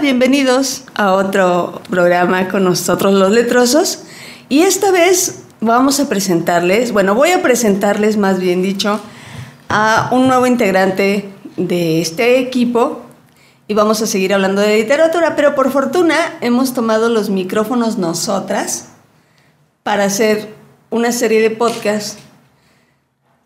[0.00, 4.04] Bienvenidos a otro programa con nosotros los letrosos.
[4.48, 9.00] Y esta vez vamos a presentarles, bueno, voy a presentarles más bien dicho,
[9.68, 13.02] a un nuevo integrante de este equipo
[13.66, 18.90] y vamos a seguir hablando de literatura, pero por fortuna hemos tomado los micrófonos nosotras
[19.82, 20.54] para hacer
[20.90, 22.18] una serie de podcasts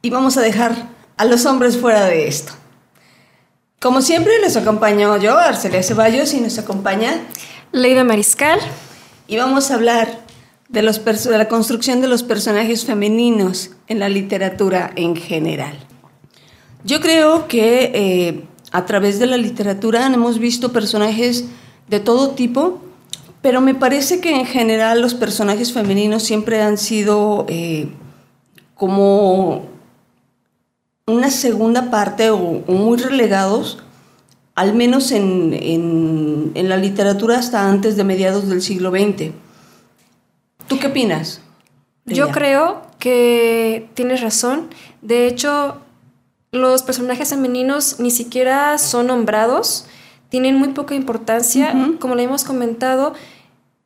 [0.03, 0.75] y vamos a dejar
[1.17, 2.53] a los hombres fuera de esto.
[3.83, 7.21] Como siempre, les acompaño yo, Arcelia Ceballos, y nos acompaña
[7.73, 8.61] Leida Mariscal.
[9.27, 10.21] Y vamos a hablar
[10.69, 15.77] de, los de la construcción de los personajes femeninos en la literatura en general.
[16.85, 21.47] Yo creo que eh, a través de la literatura hemos visto personajes
[21.89, 22.81] de todo tipo,
[23.41, 27.89] pero me parece que en general los personajes femeninos siempre han sido eh,
[28.77, 29.72] como
[31.07, 33.79] una segunda parte o, muy relegados,
[34.55, 39.33] al menos en, la literatura hasta antes de mediados del siglo XX.
[40.69, 41.41] ¿Tú qué opinas?
[42.05, 44.69] Yo creo que tienes razón.
[45.01, 45.79] De hecho,
[46.53, 49.87] los personajes femeninos ni siquiera son nombrados,
[50.29, 51.75] tienen muy poca importancia.
[52.01, 53.15] Como le hemos comentado,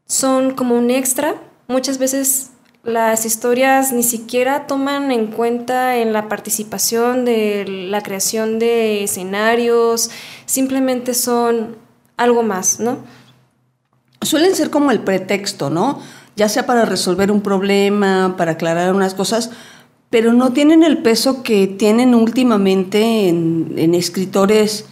[0.06, 1.34] son como un extra.
[1.68, 2.50] Muchas veces
[2.86, 10.10] las historias ni siquiera toman en cuenta en la participación de la creación de escenarios,
[10.46, 11.76] simplemente son
[12.16, 12.98] algo más, ¿no?
[14.22, 16.00] Suelen ser como el pretexto, ¿no?
[16.36, 19.50] Ya sea para resolver un problema, para aclarar unas cosas,
[20.08, 24.86] pero no tienen el peso que tienen últimamente en, escritores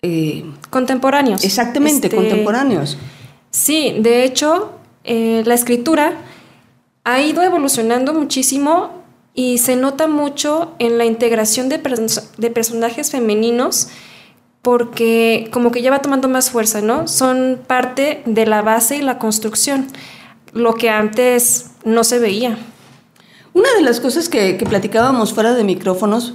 [0.00, 1.44] eh, contemporáneos.
[1.44, 2.96] Exactamente, este, contemporáneos.
[3.50, 4.72] Sí, de hecho,
[5.04, 6.14] eh, la escritura
[7.08, 8.90] ha ido evolucionando muchísimo
[9.34, 13.88] y se nota mucho en la integración de, personajes femeninos
[14.60, 17.08] porque como que ya va tomando más fuerza, ¿no?
[17.08, 19.86] Son parte de la base y la construcción,
[20.52, 22.58] lo que antes no se veía.
[23.54, 26.34] Una de las cosas que, platicábamos fuera de micrófonos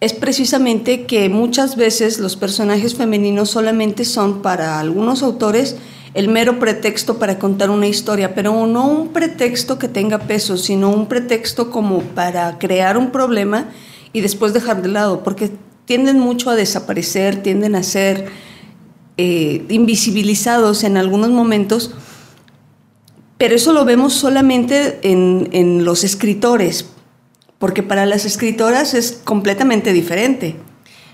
[0.00, 5.76] es precisamente que muchas veces los personajes femeninos solamente son para algunos autores
[6.14, 10.90] el mero pretexto para contar una historia, pero no un pretexto que tenga peso, sino
[10.90, 13.68] un pretexto como para crear un problema
[14.12, 15.50] y después dejar de lado, porque
[15.84, 18.26] tienden mucho a desaparecer, tienden a ser
[19.16, 21.92] eh, invisibilizados en algunos momentos,
[23.38, 26.86] pero eso lo vemos solamente en, en los escritores,
[27.58, 30.56] porque para las escritoras es completamente diferente.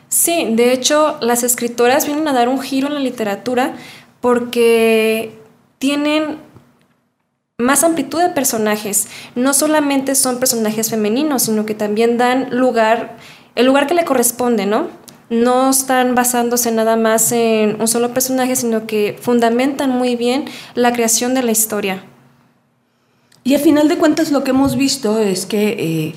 [0.08, 3.74] Sí, de hecho, las escritoras vienen a dar un giro en la literatura
[4.26, 5.38] porque
[5.78, 6.38] tienen
[7.58, 9.06] más amplitud de personajes.
[9.36, 13.18] No solamente son personajes femeninos, sino que también dan lugar,
[13.54, 14.88] el lugar que le corresponde, ¿no?
[15.30, 20.92] No están basándose nada más en un solo personaje, sino que fundamentan muy bien la
[20.92, 22.02] creación de la historia.
[23.44, 26.14] Y a final de cuentas lo que hemos visto es que eh,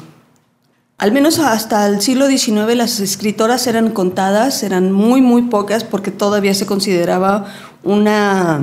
[1.00, 6.12] al menos hasta el siglo XIX las escritoras eran contadas, eran muy, muy pocas porque
[6.12, 7.46] todavía se consideraba
[7.84, 8.62] una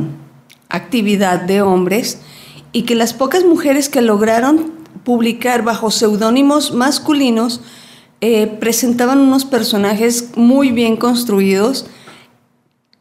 [0.69, 2.21] actividad de hombres
[2.72, 4.72] y que las pocas mujeres que lograron
[5.04, 7.60] publicar bajo seudónimos masculinos
[8.21, 11.87] eh, presentaban unos personajes muy bien construidos,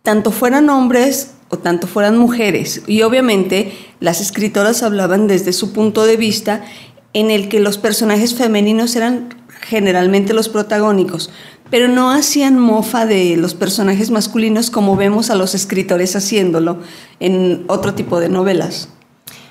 [0.01, 2.83] tanto fueran hombres o tanto fueran mujeres.
[2.87, 6.63] Y obviamente las escritoras hablaban desde su punto de vista
[7.13, 9.29] en el que los personajes femeninos eran
[9.61, 11.31] generalmente los protagónicos,
[11.75, 16.77] pero no hacían mofa de los personajes masculinos como vemos a los escritores haciéndolo
[17.19, 18.87] en otro tipo de novelas.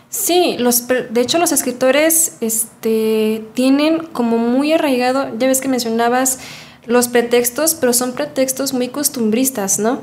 [0.08, 6.38] Sí, los, de hecho los escritores este, tienen como muy arraigado, ya ves que mencionabas
[6.86, 10.00] los pretextos, pero son pretextos muy costumbristas, ¿no?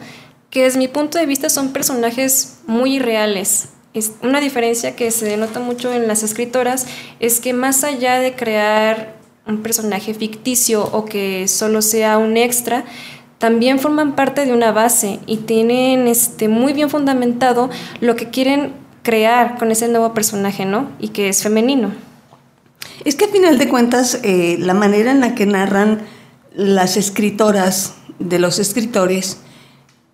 [0.51, 3.69] Que desde mi punto de vista son personajes muy irreales.
[3.95, 6.85] Es una diferencia que se denota mucho en las escritoras
[7.19, 12.85] es que más allá de crear un personaje ficticio o que solo sea un extra,
[13.37, 18.73] también forman parte de una base y tienen este, muy bien fundamentado lo que quieren
[19.01, 20.91] crear con ese nuevo personaje, ¿no?
[20.99, 21.91] Y que es femenino.
[23.03, 26.01] Es que a final de cuentas, eh, la manera en la que narran
[26.53, 29.37] las escritoras de los escritores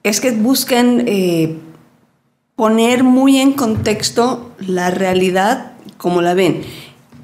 [0.03, 1.57] es que buscan eh,
[2.55, 6.61] poner muy en contexto la realidad como la ven.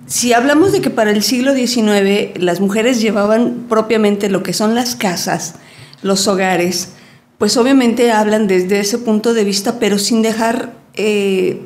[0.05, 4.75] Si hablamos de que para el siglo XIX las mujeres llevaban propiamente lo que son
[4.75, 5.55] las casas,
[6.01, 6.89] los hogares,
[7.37, 11.61] pues obviamente hablan desde ese punto de vista, pero sin dejar, eh,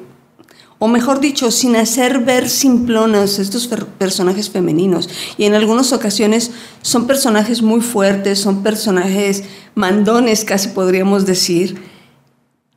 [0.78, 3.68] o mejor dicho, sin hacer ver simplonas estos
[3.98, 5.10] personajes femeninos.
[5.38, 6.52] Y en algunas ocasiones
[6.84, 9.44] son personajes muy fuertes, son personajes
[9.74, 11.82] mandones, casi podríamos decir,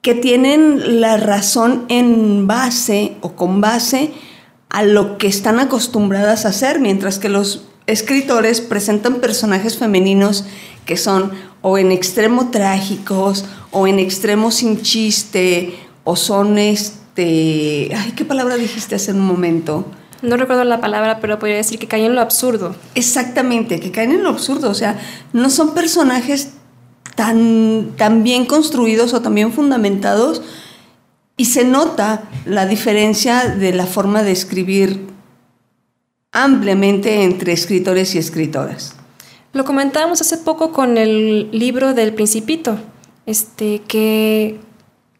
[0.01, 4.13] que tienen la razón en base o con base
[4.71, 10.45] a lo que están acostumbradas a hacer, mientras que los escritores presentan personajes femeninos
[10.87, 18.13] que son o en extremo trágicos o en extremo sin chiste o son este, ay,
[18.17, 19.85] ¿qué palabra dijiste hace un momento?
[20.23, 22.77] No recuerdo la palabra, pero podría decir que caen en lo absurdo.
[22.95, 25.01] Exactamente, que caen en lo absurdo, o sea,
[25.33, 26.53] no son personajes
[27.17, 30.43] tan, tan bien construidos o tan bien fundamentados
[31.41, 35.07] y se nota la diferencia de la forma de escribir
[36.33, 38.95] ampliamente entre escritores y escritoras.
[39.55, 42.77] Lo comentábamos hace poco con el libro del Principito,
[43.25, 44.61] este, que,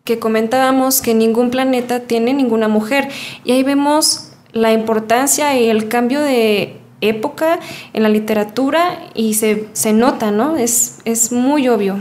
[0.05, 3.09] que comentábamos que ningún planeta tiene ninguna mujer.
[3.47, 7.61] Y ahí vemos la importancia y el cambio de época
[7.95, 10.59] en la literatura y se, se nota, ¿no?
[10.59, 11.99] Es, es muy obvio.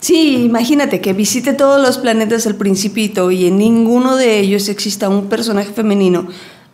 [0.00, 5.08] Sí, imagínate que visite todos los planetas del Principito y en ninguno de ellos exista
[5.08, 6.28] un personaje femenino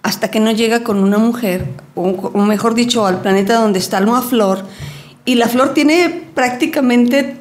[0.04, 4.20] hasta que no llega con una mujer, o, mejor dicho, al planeta donde está una
[4.20, 4.66] flor,
[5.24, 7.38] y la flor tiene prácticamente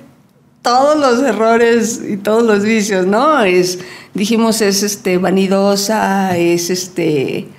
[0.61, 3.43] todos los errores y todos los vicios, ¿no?
[3.43, 3.79] Es,
[4.13, 7.49] dijimos, es este vanidosa, es este.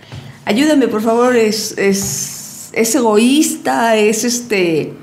[0.47, 4.95] Ayúdame, por favor, es, es egoísta, es este.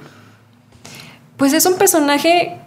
[1.38, 2.60] Pues es un personaje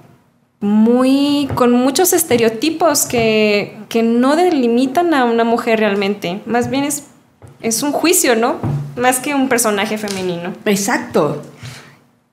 [0.60, 6.40] muy con muchos estereotipos que, que no delimitan a una mujer realmente.
[6.46, 7.04] Más bien es
[7.64, 8.56] es un juicio, ¿no?
[8.94, 10.52] Más que un personaje femenino.
[10.66, 11.42] Exacto.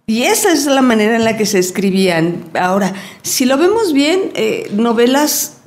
[0.06, 2.44] Y esa es la manera en la que se escribían.
[2.54, 5.62] Ahora, si lo vemos bien, eh, novelas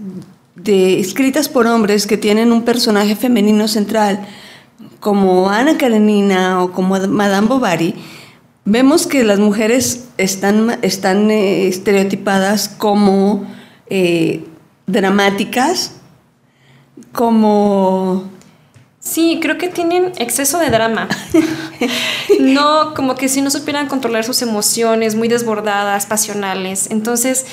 [0.66, 4.26] escritas por hombres que tienen un personaje femenino central,
[5.00, 7.94] como Ana Karenina o como Madame Bovary,
[8.64, 13.46] vemos que las mujeres están, están eh, estereotipadas como
[13.88, 14.44] eh,
[14.86, 15.92] dramáticas,
[17.12, 18.30] como
[19.04, 21.08] Sí, creo que tienen exceso de drama.
[22.40, 26.90] no, como que si no supieran controlar sus emociones, muy desbordadas, pasionales.
[26.90, 27.44] Entonces,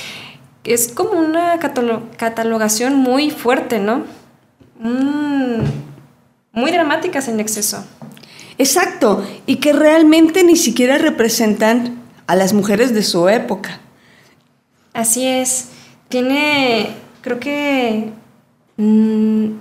[0.64, 4.06] es como una catalogación muy fuerte, ¿no?
[4.80, 5.64] Mm,
[6.54, 7.84] muy dramáticas en exceso.
[8.62, 13.80] Exacto, y que realmente ni siquiera representan a las mujeres de su época.
[14.94, 15.70] Así es.
[16.10, 16.90] Tiene,
[17.22, 18.12] creo que...
[18.78, 19.54] Mm,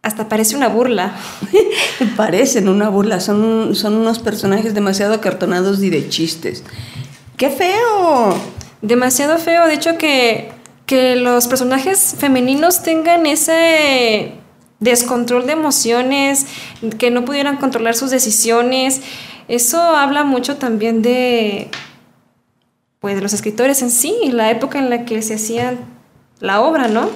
[0.00, 1.14] hasta parece una burla.
[2.16, 6.64] Parecen una burla, son, son unos personajes demasiado acartonados y de chistes.
[7.36, 8.38] ¡Qué feo!
[8.80, 10.50] Demasiado feo, de hecho que,
[10.86, 14.32] que los personajes femeninos tengan ese
[14.80, 16.46] descontrol de emociones,
[16.98, 19.00] que no pudieran controlar sus decisiones.
[19.48, 21.70] Eso habla mucho también de
[23.00, 25.74] pues de los escritores en sí, la época en la que se hacía
[26.40, 27.10] la obra, ¿no?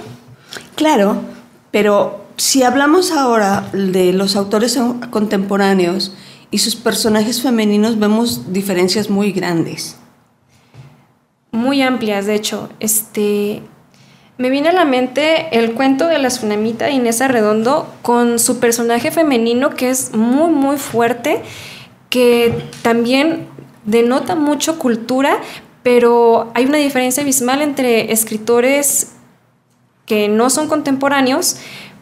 [0.75, 1.23] Claro,
[1.71, 4.79] pero si hablamos ahora de los autores
[5.11, 6.15] contemporáneos
[6.51, 9.97] y sus personajes femeninos, vemos diferencias muy grandes.
[11.53, 12.69] Muy amplias, de hecho.
[12.81, 13.63] Este,
[14.39, 19.11] me viene a la mente el cuento de la tsunamita Inés Arredondo con su personaje
[19.11, 21.43] femenino que es muy, muy fuerte,
[22.09, 23.49] que también
[23.85, 25.39] denota mucho cultura,
[25.83, 29.15] pero hay una diferencia abismal entre escritores
[30.07, 31.57] que no son contemporáneos,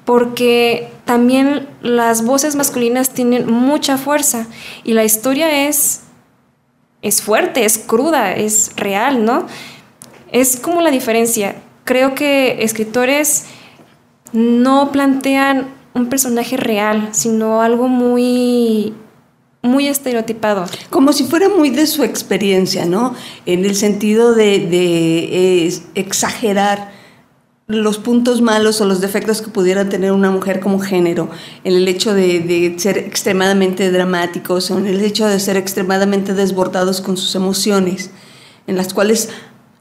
[0.05, 4.47] porque también las voces masculinas tienen mucha fuerza
[4.85, 6.03] y la historia es,
[7.01, 9.47] es fuerte, es cruda, es real, ¿no?
[10.31, 11.57] Es como la diferencia.
[11.87, 13.47] Creo que escritores
[14.35, 18.93] no plantean un personaje real, sino algo muy
[19.63, 20.67] muy estereotipado.
[20.91, 23.15] Como si fuera muy de su experiencia, ¿no?
[23.47, 26.93] En el sentido de, de exagerar
[27.69, 31.31] los puntos malos o los defectos que pudiera tener una mujer como género,
[31.65, 37.17] en el hecho de, ser extremadamente dramáticos en el hecho de ser extremadamente desbordados con
[37.17, 38.11] sus emociones,
[38.69, 39.31] en las cuales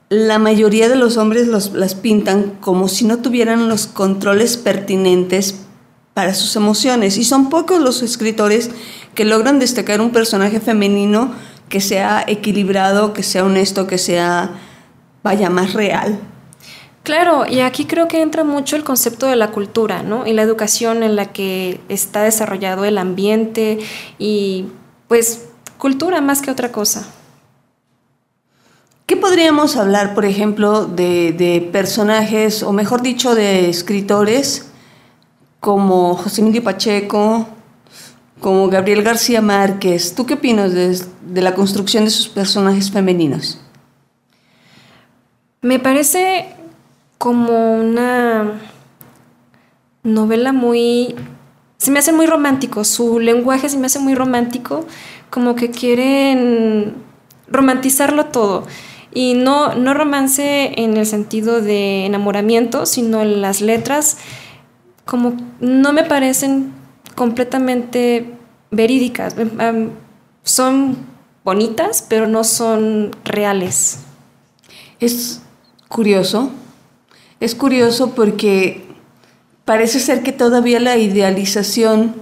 [0.10, 5.56] la mayoría de los hombres las pintan como si no tuvieran los controles pertinentes
[6.14, 7.18] para sus emociones.
[7.18, 8.72] Y son pocos los escritores
[9.14, 11.34] que logran destacar un personaje femenino
[11.70, 14.52] que sea equilibrado, que sea honesto, que sea,
[15.24, 16.20] vaya, más real.
[17.04, 20.26] Claro, y aquí creo que entra mucho el concepto de la cultura, ¿no?
[20.26, 23.80] Y la educación en la que está desarrollado el ambiente
[24.18, 24.68] y
[25.08, 25.46] pues
[25.78, 27.06] cultura más que otra cosa.
[29.06, 34.72] ¿Qué podríamos hablar, por ejemplo, de, personajes, o mejor dicho, de escritores
[35.60, 37.48] como José Emilio Pacheco,
[38.40, 40.16] como Gabriel García Márquez?
[40.16, 43.62] ¿Tú qué opinas de la construcción de sus personajes femeninos?
[45.62, 46.56] Me parece
[47.20, 48.60] como una
[50.02, 51.14] novela muy...
[51.78, 54.88] Se me hace muy romántico, su lenguaje se me hace muy romántico,
[55.30, 56.96] como que quieren
[57.48, 58.66] romantizarlo todo.
[59.16, 64.18] Y no, no romance en el sentido de enamoramiento, sino las letras,
[65.06, 66.74] como no me parecen
[67.16, 68.36] completamente
[68.70, 69.36] verídicas.
[69.38, 69.90] Em,
[70.44, 70.98] son
[71.44, 74.00] bonitas, pero no son reales.
[75.00, 75.42] Es
[75.88, 76.52] curioso,
[77.40, 78.84] es curioso porque
[79.66, 82.16] parece ser que todavía la idealización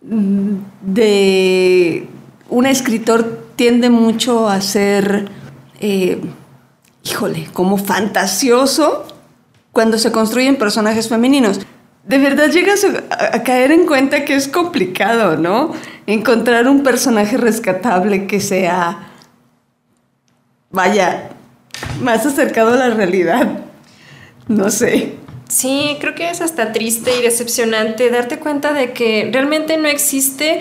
[0.00, 2.08] de
[2.48, 5.28] un escritor tiende mucho a ser,
[5.78, 6.20] eh,
[7.02, 9.06] híjole, como fantasioso
[9.72, 11.60] cuando se construyen personajes femeninos.
[12.04, 15.72] De verdad llegas a, a, caer en cuenta que es complicado, ¿no?
[16.06, 19.10] Encontrar un personaje rescatable que sea,
[20.70, 21.30] vaya,
[22.00, 23.64] más acercado a la realidad.
[24.48, 25.16] No sé.
[25.48, 30.60] Sí, creo que es hasta triste y decepcionante darte cuenta de que realmente no existe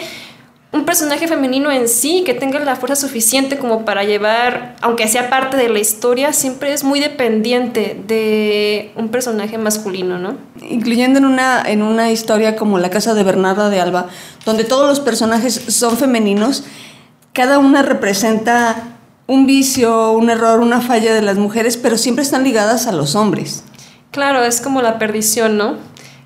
[0.71, 5.29] un personaje femenino en sí que tenga la fuerza suficiente como para llevar, aunque sea
[5.29, 10.35] parte de la historia, siempre es muy dependiente de un personaje masculino, ¿no?
[10.69, 14.07] Incluyendo en una, en una historia como La Casa de Bernarda de Alba,
[14.45, 16.65] donde todos los personajes son femeninos,
[17.31, 22.43] cada una representa un vicio, un error, una falla de las mujeres, pero siempre están
[22.43, 23.63] ligadas a los hombres.
[24.11, 25.75] Claro, es como la perdición, ¿no?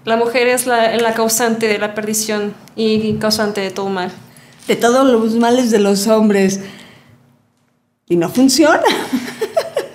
[0.04, 4.12] La mujer es la, la causante de la perdición y causante de todo mal.
[4.68, 6.60] De todos los males de los hombres.
[8.08, 8.82] Y no funciona.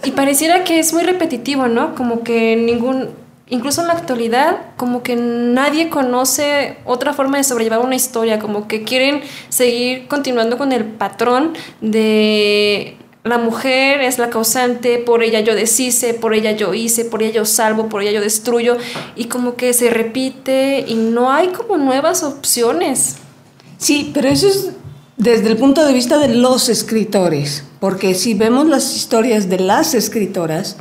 [0.05, 1.95] y pareciera que es muy repetitivo, ¿no?
[1.95, 3.11] Como que ningún,
[3.49, 8.69] incluso en la actualidad, como que nadie conoce otra forma de sobrellevar una historia, como
[8.69, 12.97] que quieren seguir continuando con el patrón de
[13.27, 17.33] la mujer es la causante, por ella yo deshice, por ella yo hice, por ella
[17.33, 18.77] yo salvo, por ella yo destruyo,
[19.17, 23.17] y como que se repite y no hay como nuevas opciones.
[23.79, 24.71] Sí, pero eso es
[25.17, 29.95] desde el punto de vista de los escritores, porque si vemos las historias de las
[29.95, 30.77] escritoras,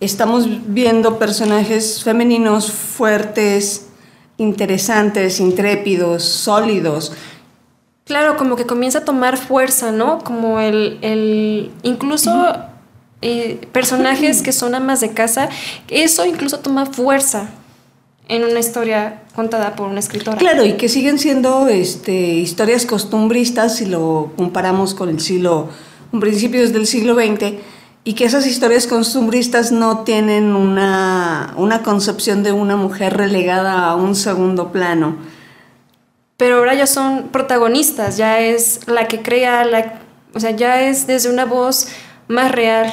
[0.00, 3.86] estamos viendo personajes femeninos fuertes,
[4.36, 7.12] interesantes, intrépidos, sólidos,
[8.04, 10.18] Claro, como que comienza a tomar fuerza, ¿no?
[10.18, 12.54] Como el, el incluso
[13.22, 15.48] eh, personajes que son amas de casa,
[15.88, 17.48] eso incluso toma fuerza
[18.28, 20.38] en una historia contada por una escritora.
[20.38, 25.68] Claro, y que siguen siendo este, historias costumbristas si lo comparamos con el siglo,
[26.18, 27.54] principios del siglo XX,
[28.04, 33.96] y que esas historias costumbristas no tienen una, una concepción de una mujer relegada a
[33.96, 35.16] un segundo plano
[36.36, 40.00] pero ahora ya son protagonistas, ya es la que crea, la,
[40.34, 41.88] o sea, ya es desde una voz
[42.28, 42.92] más real.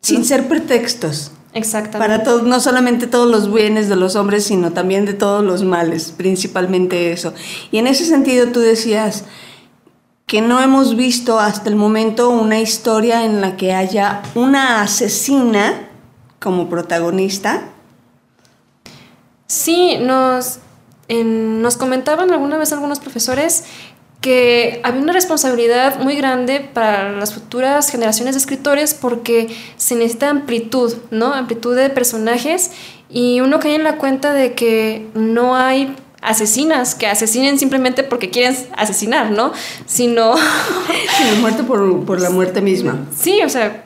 [0.00, 1.30] Sin ser pretextos.
[1.54, 1.98] Exactamente.
[1.98, 5.62] Para todos, no solamente todos los bienes de los hombres, sino también de todos los
[5.62, 7.34] males, principalmente eso.
[7.70, 9.24] Y en ese sentido tú decías
[10.26, 15.88] que no hemos visto hasta el momento una historia en la que haya una asesina
[16.40, 17.64] como protagonista.
[19.46, 20.60] Sí, nos
[21.20, 23.64] nos comentaban alguna vez algunos profesores
[24.22, 30.30] que había una responsabilidad muy grande para las futuras generaciones de escritores porque se necesita
[30.30, 31.34] amplitud, ¿no?
[31.34, 32.70] Amplitud de personajes
[33.10, 38.30] y uno cae en la cuenta de que no hay asesinas que asesinen simplemente porque
[38.30, 39.52] quieren asesinar, ¿no?
[39.86, 40.34] Sino...
[41.18, 43.06] Sino muerte por, por la muerte misma.
[43.14, 43.84] Sí, o sea,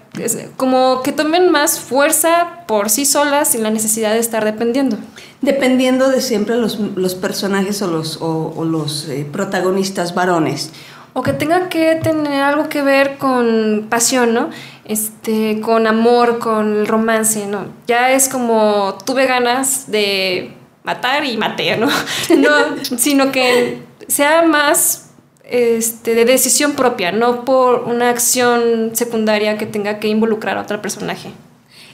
[0.56, 4.96] como que tomen más fuerza por sí solas sin la necesidad de estar dependiendo.
[5.42, 10.70] Dependiendo de siempre los, los personajes o los, o, los eh, protagonistas varones.
[11.12, 14.50] O que tenga que tener algo que ver con pasión, ¿no?
[14.84, 17.66] Este, con amor, con el romance, ¿no?
[17.86, 20.52] Ya es como tuve ganas de
[20.86, 21.88] matar y maté, ¿no?
[22.38, 22.50] no
[22.98, 25.10] sino que sea más
[25.44, 30.80] este, de decisión propia, no por una acción secundaria que tenga que involucrar a otro
[30.80, 31.30] personaje.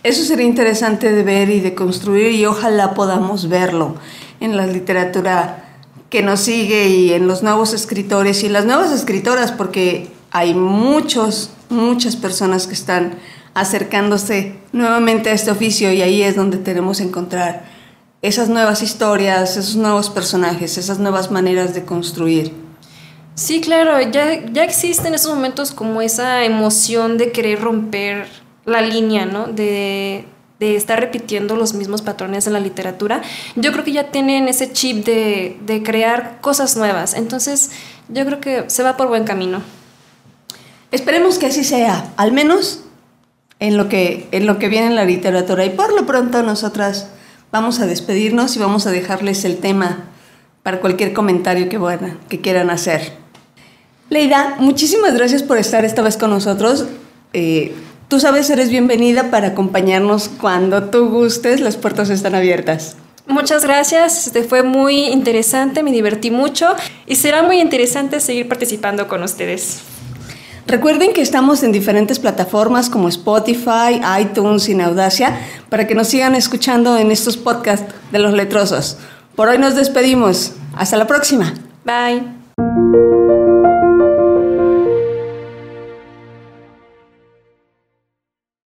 [0.03, 3.95] Eso sería interesante de ver y de construir y ojalá podamos verlo
[4.41, 5.65] en la literatura
[6.11, 11.51] que nos sigue y en los nuevos escritores y las nuevas escritoras porque hay muchos,
[11.71, 13.15] muchas personas que están
[13.55, 17.72] acercándose nuevamente a este oficio y ahí es donde tenemos que encontrar
[18.23, 22.53] esas nuevas historias, esos nuevos personajes, esas nuevas maneras de construir.
[23.35, 28.29] Sí, claro, ya, ya existe en esos momentos como esa emoción de querer romper
[28.65, 29.49] la línea, ¿no?
[29.49, 30.27] De,
[30.61, 33.23] de estar repitiendo los mismos patrones en la literatura.
[33.57, 37.15] Yo creo que ya tienen ese chip de, de crear cosas nuevas.
[37.15, 37.71] Entonces,
[38.09, 39.63] yo creo que se va por buen camino.
[40.93, 42.85] Esperemos que así sea, al menos
[43.59, 45.65] en lo que, en lo que viene en la literatura.
[45.65, 47.09] Y por lo pronto nosotras
[47.53, 50.09] vamos a despedirnos y vamos a dejarles el tema
[50.63, 53.13] para cualquier comentario que, quieran hacer.
[54.09, 56.87] Leida, muchísimas gracias por estar esta vez con nosotros.
[57.33, 57.75] Eh,
[58.09, 62.97] tú sabes, eres bienvenida para acompañarnos cuando tú gustes, las puertas están abiertas.
[63.27, 66.75] Muchas gracias, este fue muy interesante, me divertí mucho
[67.07, 69.83] y será muy interesante seguir participando con ustedes.
[70.67, 75.39] Recuerden que estamos en diferentes plataformas como Spotify, iTunes y Audacia
[75.69, 78.99] para que nos sigan escuchando en estos podcasts de los letrosos.
[79.35, 80.53] Por hoy nos despedimos.
[80.75, 81.55] Hasta la próxima.
[81.85, 83.42] Bye.